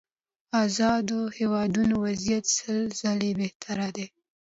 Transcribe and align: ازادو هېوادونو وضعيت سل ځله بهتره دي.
ازادو 0.65 1.19
هېوادونو 1.37 1.95
وضعيت 2.05 2.45
سل 2.57 2.79
ځله 2.99 3.31
بهتره 3.39 3.87
دي. 3.95 4.07